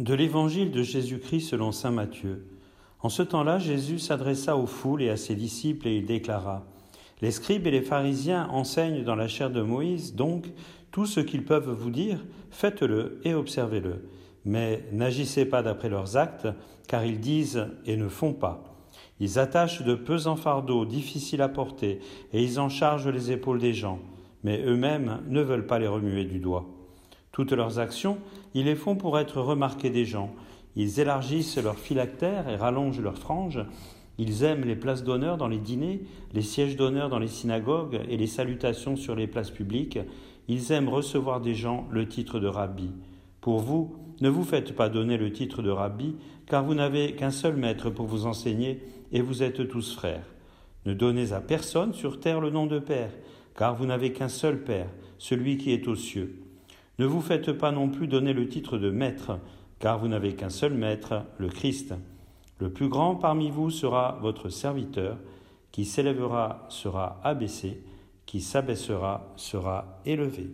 [0.00, 2.46] De l'évangile de Jésus-Christ selon saint Matthieu.
[3.00, 6.64] En ce temps-là, Jésus s'adressa aux foules et à ses disciples et il déclara
[7.20, 10.46] Les scribes et les pharisiens enseignent dans la chair de Moïse, donc
[10.90, 14.08] tout ce qu'ils peuvent vous dire, faites-le et observez-le.
[14.46, 16.48] Mais n'agissez pas d'après leurs actes,
[16.88, 18.64] car ils disent et ne font pas.
[19.20, 22.00] Ils attachent de pesants fardeaux difficiles à porter,
[22.32, 23.98] et ils en chargent les épaules des gens,
[24.44, 26.79] mais eux-mêmes ne veulent pas les remuer du doigt.
[27.32, 28.18] Toutes leurs actions,
[28.54, 30.34] ils les font pour être remarqués des gens.
[30.76, 33.64] Ils élargissent leurs phylactères et rallongent leurs franges.
[34.18, 38.16] Ils aiment les places d'honneur dans les dîners, les sièges d'honneur dans les synagogues et
[38.16, 39.98] les salutations sur les places publiques.
[40.48, 42.90] Ils aiment recevoir des gens le titre de rabbi.
[43.40, 47.30] Pour vous, ne vous faites pas donner le titre de rabbi, car vous n'avez qu'un
[47.30, 50.26] seul maître pour vous enseigner, et vous êtes tous frères.
[50.86, 53.12] Ne donnez à personne sur terre le nom de Père,
[53.56, 56.42] car vous n'avez qu'un seul Père, celui qui est aux cieux.
[57.00, 59.38] Ne vous faites pas non plus donner le titre de maître,
[59.78, 61.94] car vous n'avez qu'un seul maître, le Christ.
[62.58, 65.16] Le plus grand parmi vous sera votre serviteur,
[65.72, 67.82] qui s'élèvera sera abaissé,
[68.26, 70.50] qui s'abaissera sera élevé.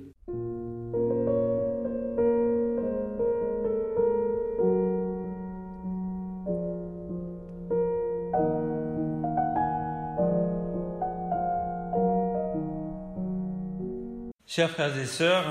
[14.47, 15.45] Chers frères et sœurs,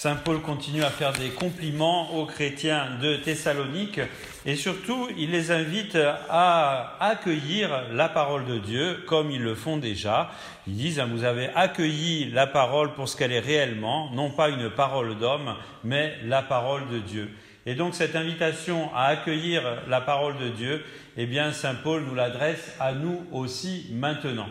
[0.00, 3.98] Saint Paul continue à faire des compliments aux chrétiens de Thessalonique
[4.46, 5.98] et surtout il les invite
[6.30, 10.30] à accueillir la parole de Dieu comme ils le font déjà.
[10.68, 14.70] Ils disent, vous avez accueilli la parole pour ce qu'elle est réellement, non pas une
[14.70, 17.30] parole d'homme, mais la parole de Dieu.
[17.66, 20.84] Et donc cette invitation à accueillir la parole de Dieu,
[21.16, 24.46] eh bien Saint Paul nous l'adresse à nous aussi maintenant.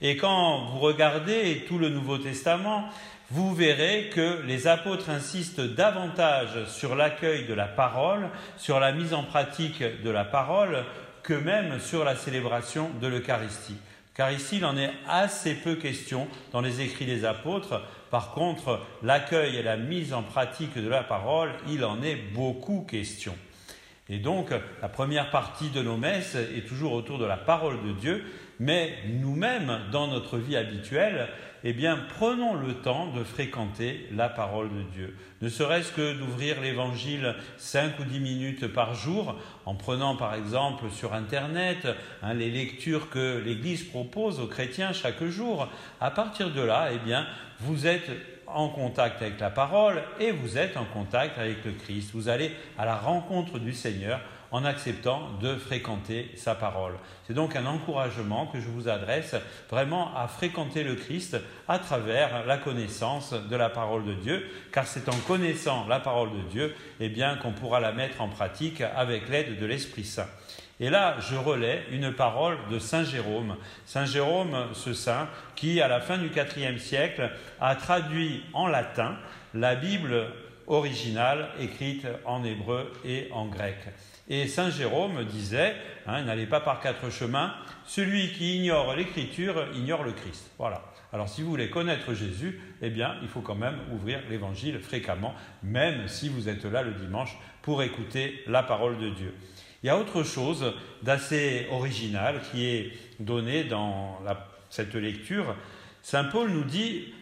[0.00, 2.88] Et quand vous regardez tout le Nouveau Testament,
[3.30, 9.12] vous verrez que les apôtres insistent davantage sur l'accueil de la parole, sur la mise
[9.12, 10.84] en pratique de la parole,
[11.22, 13.76] que même sur la célébration de l'Eucharistie.
[14.14, 17.82] Car ici, il en est assez peu question dans les écrits des apôtres.
[18.10, 22.86] Par contre, l'accueil et la mise en pratique de la parole, il en est beaucoup
[22.88, 23.36] question.
[24.08, 24.50] Et donc,
[24.80, 28.24] la première partie de nos messes est toujours autour de la parole de Dieu,
[28.58, 31.28] mais nous-mêmes, dans notre vie habituelle,
[31.64, 35.16] eh bien, prenons le temps de fréquenter la parole de Dieu.
[35.42, 39.36] Ne serait-ce que d'ouvrir l'évangile cinq ou dix minutes par jour,
[39.66, 41.88] en prenant par exemple sur Internet
[42.22, 45.68] hein, les lectures que l'Église propose aux chrétiens chaque jour.
[46.00, 47.26] À partir de là, eh bien,
[47.60, 48.10] vous êtes
[48.46, 52.10] en contact avec la parole et vous êtes en contact avec le Christ.
[52.14, 54.20] Vous allez à la rencontre du Seigneur
[54.50, 56.94] en acceptant de fréquenter sa parole.
[57.26, 59.34] C'est donc un encouragement que je vous adresse
[59.70, 61.36] vraiment à fréquenter le Christ
[61.68, 66.30] à travers la connaissance de la parole de Dieu, car c'est en connaissant la parole
[66.30, 70.28] de Dieu eh bien, qu'on pourra la mettre en pratique avec l'aide de l'Esprit Saint.
[70.80, 73.56] Et là, je relais une parole de Saint Jérôme.
[73.84, 79.16] Saint Jérôme, ce saint, qui, à la fin du IVe siècle, a traduit en latin
[79.54, 80.26] la Bible
[80.68, 83.76] originale écrite en hébreu et en grec.
[84.28, 85.74] Et Saint Jérôme disait,
[86.06, 87.54] hein, n'allez pas par quatre chemins,
[87.86, 90.50] celui qui ignore l'écriture ignore le Christ.
[90.58, 90.82] Voilà.
[91.12, 95.34] Alors si vous voulez connaître Jésus, eh bien, il faut quand même ouvrir l'évangile fréquemment,
[95.62, 99.34] même si vous êtes là le dimanche pour écouter la parole de Dieu.
[99.82, 104.18] Il y a autre chose d'assez original qui est donné dans
[104.68, 105.54] cette lecture.
[106.02, 107.14] Saint Paul nous dit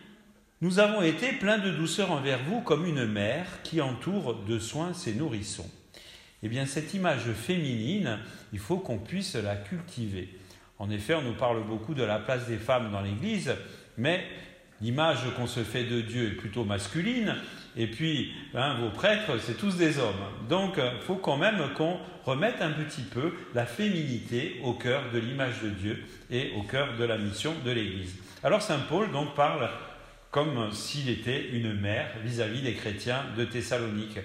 [0.63, 4.95] Nous avons été pleins de douceur envers vous comme une mère qui entoure de soins
[4.95, 5.69] ses nourrissons.
[6.43, 8.19] Eh bien, cette image féminine,
[8.55, 10.31] il faut qu'on puisse la cultiver.
[10.79, 13.55] En effet, on nous parle beaucoup de la place des femmes dans l'Église,
[13.99, 14.25] mais
[14.81, 17.35] l'image qu'on se fait de Dieu est plutôt masculine,
[17.77, 20.25] et puis hein, vos prêtres, c'est tous des hommes.
[20.49, 25.19] Donc, il faut quand même qu'on remette un petit peu la féminité au cœur de
[25.19, 28.17] l'image de Dieu et au cœur de la mission de l'Église.
[28.43, 29.69] Alors, Saint Paul donc parle
[30.37, 34.19] comme s'il était une mère vis-à-vis des chrétiens de Thessalonique.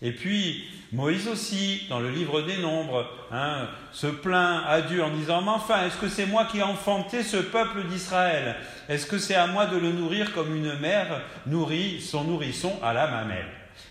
[0.00, 5.14] Et puis, Moïse aussi, dans le livre des Nombres, hein, se plaint à Dieu en
[5.14, 8.56] disant Mais enfin, est-ce que c'est moi qui ai enfanté ce peuple d'Israël?
[8.88, 12.94] Est-ce que c'est à moi de le nourrir comme une mère nourrit son nourrisson à
[12.94, 13.44] la mamelle?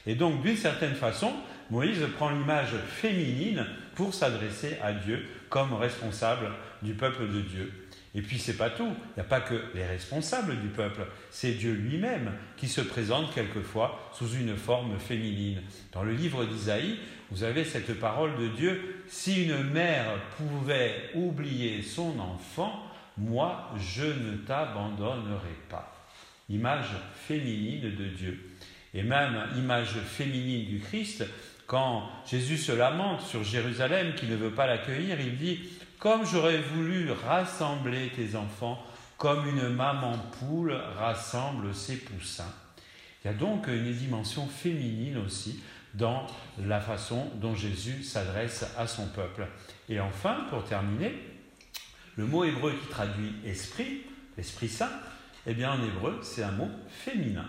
[0.07, 1.31] Et donc, d'une certaine façon,
[1.69, 6.49] Moïse prend l'image féminine pour s'adresser à Dieu comme responsable
[6.81, 7.86] du peuple de Dieu.
[8.17, 11.51] Et puis c'est pas tout, il n'y a pas que les responsables du peuple, c'est
[11.51, 15.61] Dieu lui-même qui se présente quelquefois sous une forme féminine.
[15.91, 16.97] Dans le livre d'Isaïe,
[17.29, 22.87] vous avez cette parole de Dieu, si une mère pouvait oublier son enfant,
[23.17, 25.93] moi je ne t'abandonnerai pas.
[26.49, 26.89] Image
[27.27, 28.49] féminine de Dieu.
[28.95, 31.23] Et même image féminine du Christ,
[31.67, 35.59] quand Jésus se lamente sur Jérusalem qui ne veut pas l'accueillir, il dit
[35.99, 38.83] Comme j'aurais voulu rassembler tes enfants,
[39.17, 42.53] comme une maman poule rassemble ses poussins.
[43.23, 45.59] Il y a donc une dimension féminine aussi
[45.95, 46.27] dans
[46.59, 49.47] la façon dont Jésus s'adresse à son peuple.
[49.89, 51.13] Et enfin, pour terminer,
[52.15, 54.03] le mot hébreu qui traduit esprit,
[54.37, 54.91] l'Esprit Saint,
[55.47, 57.45] eh bien en hébreu, c'est un mot féminin.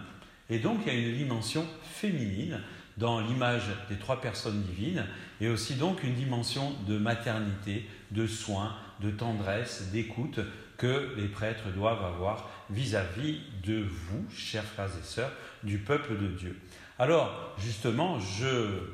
[0.49, 2.61] Et donc il y a une dimension féminine
[2.97, 5.05] dans l'image des trois personnes divines,
[5.41, 10.41] et aussi donc une dimension de maternité, de soins, de tendresse, d'écoute
[10.77, 15.33] que les prêtres doivent avoir vis-à-vis de vous, chers frères et sœurs,
[15.63, 16.59] du peuple de Dieu.
[16.99, 18.19] Alors, justement,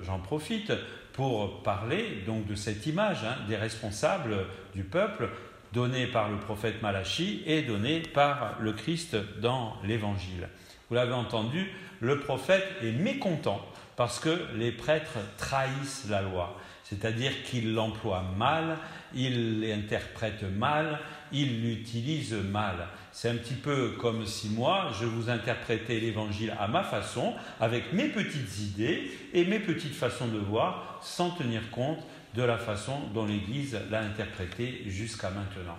[0.02, 0.72] j'en profite
[1.12, 5.28] pour parler donc de cette image hein, des responsables du peuple
[5.72, 10.48] donnée par le prophète Malachi et donnée par le Christ dans l'Évangile.
[10.88, 11.70] Vous l'avez entendu,
[12.00, 13.64] le prophète est mécontent
[13.96, 18.76] parce que les prêtres trahissent la loi, c'est-à-dire qu'ils l'emploient mal,
[19.14, 21.00] ils l'interprètent mal,
[21.32, 22.88] ils l'utilisent mal.
[23.10, 27.92] C'est un petit peu comme si moi, je vous interprétais l'évangile à ma façon, avec
[27.92, 32.04] mes petites idées et mes petites façons de voir, sans tenir compte
[32.34, 35.78] de la façon dont l'Église l'a interprété jusqu'à maintenant.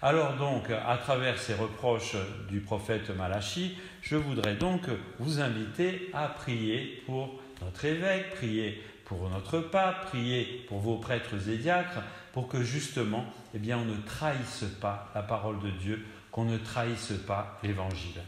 [0.00, 2.16] Alors donc, à travers ces reproches
[2.48, 4.82] du prophète Malachi, je voudrais donc
[5.18, 11.48] vous inviter à prier pour notre évêque, prier pour notre pape, prier pour vos prêtres
[11.48, 12.02] et diacres,
[12.32, 16.58] pour que justement, eh bien, on ne trahisse pas la parole de Dieu, qu'on ne
[16.58, 18.22] trahisse pas l'Évangile.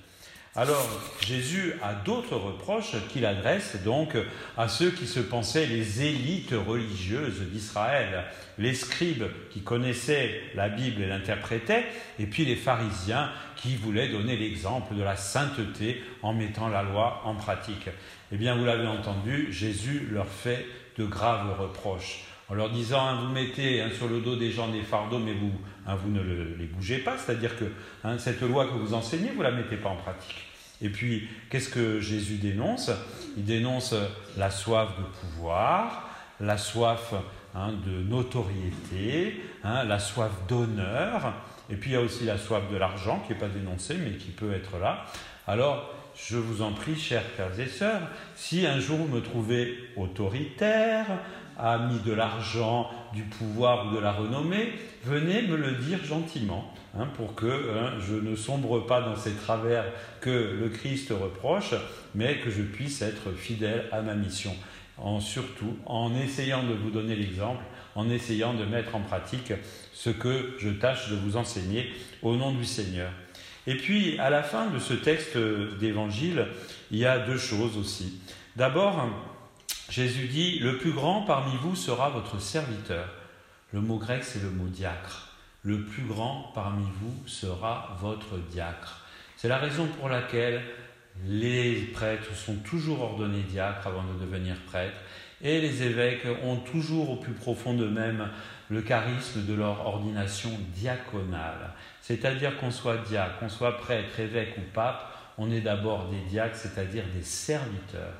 [0.56, 0.88] Alors
[1.20, 4.16] Jésus a d'autres reproches qu'il adresse donc
[4.56, 8.24] à ceux qui se pensaient les élites religieuses d'Israël,
[8.58, 11.84] les scribes qui connaissaient la Bible et l'interprétaient,
[12.20, 17.22] et puis les pharisiens qui voulaient donner l'exemple de la sainteté en mettant la loi
[17.24, 17.88] en pratique.
[18.30, 20.64] Eh bien, vous l'avez entendu, Jésus leur fait
[20.98, 22.22] de graves reproches
[22.54, 25.34] en leur disant hein, vous mettez hein, sur le dos des gens des fardeaux, mais
[25.34, 25.50] vous,
[25.88, 27.64] hein, vous ne les bougez pas, c'est-à-dire que
[28.18, 30.44] cette loi que vous enseignez, vous ne la mettez pas en pratique.
[30.80, 32.92] Et puis, qu'est-ce que Jésus dénonce?
[33.36, 33.94] Il dénonce
[34.36, 36.08] la soif de pouvoir,
[36.40, 37.14] la soif
[37.54, 41.32] de notoriété, la soif d'honneur,
[41.70, 44.12] et puis il y a aussi la soif de l'argent qui n'est pas dénoncée, mais
[44.12, 45.06] qui peut être là.
[45.46, 48.02] Alors, je vous en prie, chers frères et sœurs,
[48.36, 51.06] si un jour vous me trouvez autoritaire,
[51.58, 54.72] ami de l'argent, du pouvoir ou de la renommée,
[55.04, 59.32] venez me le dire gentiment, hein, pour que hein, je ne sombre pas dans ces
[59.32, 59.84] travers
[60.20, 60.30] que
[60.60, 61.74] le Christ reproche,
[62.14, 64.54] mais que je puisse être fidèle à ma mission.
[65.18, 67.64] Surtout en essayant de vous donner l'exemple,
[67.96, 69.52] en essayant de mettre en pratique
[69.92, 71.92] ce que je tâche de vous enseigner
[72.22, 73.10] au nom du Seigneur.
[73.66, 75.38] Et puis, à la fin de ce texte
[75.80, 76.46] d'évangile,
[76.90, 78.20] il y a deux choses aussi.
[78.56, 79.08] D'abord,
[79.88, 83.08] Jésus dit, le plus grand parmi vous sera votre serviteur.
[83.72, 85.28] Le mot grec, c'est le mot diacre.
[85.62, 89.00] Le plus grand parmi vous sera votre diacre.
[89.36, 90.62] C'est la raison pour laquelle
[91.26, 94.98] les prêtres sont toujours ordonnés diacres avant de devenir prêtres,
[95.42, 98.28] et les évêques ont toujours au plus profond d'eux-mêmes
[98.70, 101.72] le charisme de leur ordination diaconale.
[102.00, 106.56] C'est-à-dire qu'on soit diacre, qu'on soit prêtre, évêque ou pape, on est d'abord des diacres,
[106.56, 108.14] c'est-à-dire des serviteurs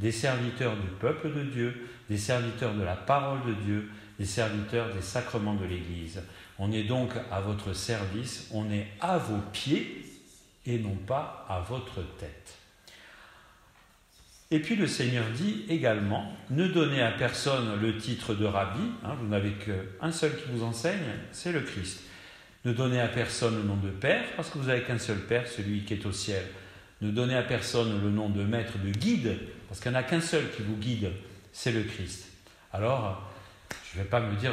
[0.00, 4.92] des serviteurs du peuple de Dieu, des serviteurs de la parole de Dieu, des serviteurs
[4.94, 6.22] des sacrements de l'Église.
[6.58, 10.04] On est donc à votre service, on est à vos pieds
[10.66, 12.59] et non pas à votre tête.
[14.52, 19.14] Et puis le Seigneur dit également, ne donnez à personne le titre de rabbi, hein,
[19.20, 20.98] vous n'avez qu'un seul qui vous enseigne,
[21.30, 22.00] c'est le Christ.
[22.64, 25.46] Ne donnez à personne le nom de Père, parce que vous n'avez qu'un seul Père,
[25.46, 26.42] celui qui est au ciel.
[27.00, 29.38] Ne donnez à personne le nom de maître, de guide,
[29.68, 31.12] parce qu'il n'y en a qu'un seul qui vous guide,
[31.52, 32.26] c'est le Christ.
[32.72, 33.30] Alors,
[33.92, 34.52] je ne vais pas me dire,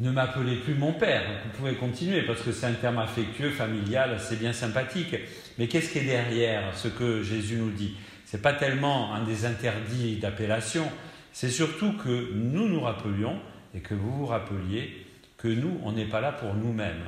[0.00, 4.16] ne m'appelez plus mon père, vous pouvez continuer, parce que c'est un terme affectueux, familial,
[4.18, 5.14] c'est bien sympathique.
[5.58, 7.96] Mais qu'est-ce qui est derrière ce que Jésus nous dit?
[8.36, 10.90] N'est pas tellement un des interdits d'appellation,
[11.32, 13.40] c'est surtout que nous nous rappelions,
[13.74, 15.06] et que vous vous rappeliez,
[15.38, 17.04] que nous, on n'est pas là pour nous-mêmes.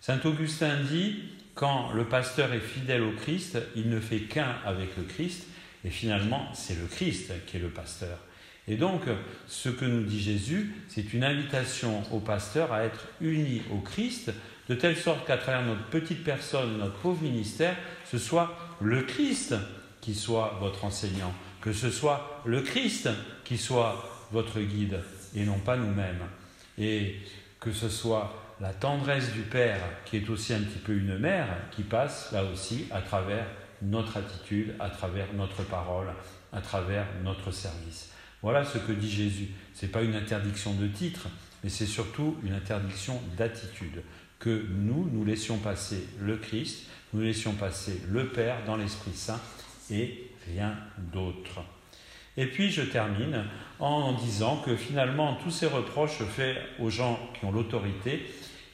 [0.00, 1.22] Saint Augustin dit,
[1.54, 5.46] quand le pasteur est fidèle au Christ, il ne fait qu'un avec le Christ,
[5.84, 8.18] et finalement, c'est le Christ qui est le pasteur.
[8.68, 9.02] Et donc,
[9.46, 14.32] ce que nous dit Jésus, c'est une invitation au pasteur à être uni au Christ,
[14.68, 17.76] de telle sorte qu'à travers notre petite personne, notre pauvre ministère,
[18.10, 19.54] ce soit le Christ
[20.02, 21.32] qui soit votre enseignant,
[21.62, 23.08] que ce soit le Christ
[23.44, 25.00] qui soit votre guide,
[25.34, 26.24] et non pas nous-mêmes.
[26.76, 27.16] Et
[27.60, 31.48] que ce soit la tendresse du Père, qui est aussi un petit peu une mère,
[31.70, 33.46] qui passe là aussi à travers
[33.80, 36.08] notre attitude, à travers notre parole,
[36.52, 38.10] à travers notre service.
[38.42, 39.48] Voilà ce que dit Jésus.
[39.74, 41.28] Ce n'est pas une interdiction de titre,
[41.62, 44.02] mais c'est surtout une interdiction d'attitude.
[44.40, 49.40] Que nous, nous laissions passer le Christ, nous laissions passer le Père dans l'Esprit Saint
[49.92, 50.74] et rien
[51.12, 51.60] d'autre.
[52.36, 53.44] Et puis je termine
[53.78, 58.22] en disant que finalement tous ces reproches faits aux gens qui ont l'autorité,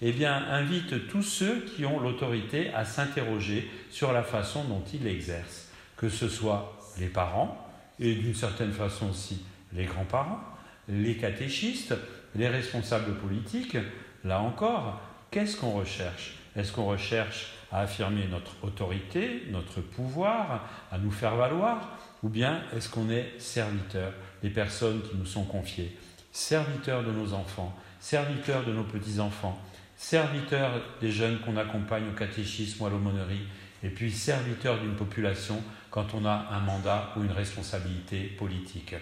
[0.01, 5.03] eh bien invitent tous ceux qui ont l'autorité à s'interroger sur la façon dont ils
[5.03, 7.67] l'exercent, que ce soit les parents
[7.99, 10.41] et d'une certaine façon aussi les grands-parents,
[10.89, 11.95] les catéchistes,
[12.37, 13.77] les responsables politiques,
[14.25, 16.37] là encore, qu'est-ce qu'on recherche?
[16.57, 22.63] Est-ce qu'on recherche à affirmer notre autorité, notre pouvoir, à nous faire valoir Ou bien
[22.75, 25.97] est-ce qu'on est serviteur des personnes qui nous sont confiées
[26.33, 29.59] Serviteur de nos enfants, serviteur de nos petits-enfants,
[29.97, 33.47] serviteur des jeunes qu'on accompagne au catéchisme ou à l'aumônerie,
[33.83, 38.95] et puis serviteur d'une population quand on a un mandat ou une responsabilité politique.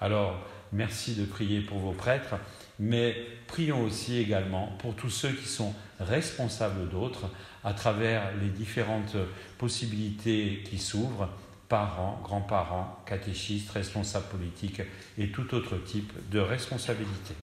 [0.00, 2.34] Alors, merci de prier pour vos prêtres,
[2.78, 7.30] mais prions aussi également pour tous ceux qui sont responsables d'autres
[7.64, 9.16] à travers les différentes
[9.58, 11.30] possibilités qui s'ouvrent,
[11.68, 14.82] parents, grands-parents, catéchistes, responsables politiques
[15.18, 17.34] et tout autre type de responsabilité.